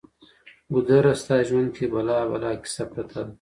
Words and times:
ګودره! 0.73 1.13
ستا 1.21 1.37
ژوند 1.47 1.69
کې 1.75 1.85
بلا 1.93 2.17
بلا 2.31 2.51
کیسه 2.61 2.83
پرته 2.91 3.21
ده 3.27 3.29